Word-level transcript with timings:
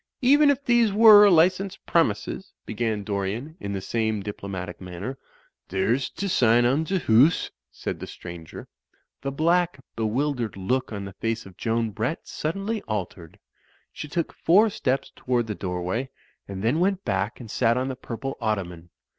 "Even 0.23 0.49
if 0.49 0.65
these 0.65 0.91
were 0.91 1.29
licensed 1.29 1.85
premises," 1.85 2.53
began 2.65 3.03
Dor 3.03 3.27
ian, 3.27 3.55
in 3.59 3.73
the 3.73 3.81
same 3.81 4.23
diplomatic 4.23 4.81
manner. 4.81 5.15
"There's 5.67 6.09
t'sign 6.09 6.65
on 6.65 6.85
t'hoose," 6.85 7.51
said 7.69 7.99
the 7.99 8.07
stranger. 8.07 8.67
The 9.21 9.31
black, 9.31 9.79
bewildered 9.95 10.57
look 10.57 10.91
on 10.91 11.05
the 11.05 11.13
face 11.13 11.45
of 11.45 11.55
Joan 11.55 11.91
Brett 11.91 12.27
suddenly 12.27 12.81
altered. 12.87 13.37
She 13.93 14.07
took 14.07 14.33
four 14.33 14.71
steps 14.71 15.11
toward 15.15 15.45
the 15.45 15.53
doorway, 15.53 16.09
and 16.47 16.63
then 16.63 16.79
went 16.79 17.05
back 17.05 17.39
and 17.39 17.51
sat 17.51 17.77
on 17.77 17.87
the 17.87 17.95
pur 17.95 18.17
ple 18.17 18.37
ottoman. 18.41 18.89